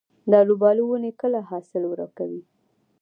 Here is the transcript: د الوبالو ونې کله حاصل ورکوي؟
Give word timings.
د 0.29 0.31
الوبالو 0.41 0.83
ونې 0.87 1.11
کله 1.21 1.39
حاصل 1.49 1.83
ورکوي؟ 1.87 2.41